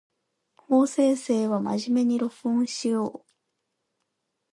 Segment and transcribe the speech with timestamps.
[0.55, 3.23] 法政生は真面目に録音しよう